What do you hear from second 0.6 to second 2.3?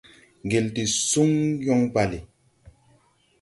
de suŋ yɔŋ bale.